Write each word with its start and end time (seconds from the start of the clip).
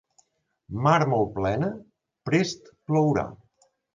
Mar 0.87 0.95
molt 1.11 1.29
plena, 1.35 1.69
prest 2.31 2.73
plourà. 2.91 3.27